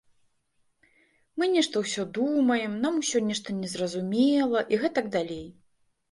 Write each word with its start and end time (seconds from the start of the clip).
Мы 1.41 1.49
нешта 1.55 1.75
ўсё 1.83 2.05
думаем, 2.17 2.73
нам 2.85 2.93
усё 3.01 3.21
нешта 3.27 3.55
незразумела 3.59 4.59
і 4.75 4.79
гэтак 4.85 5.05
далей. 5.17 5.45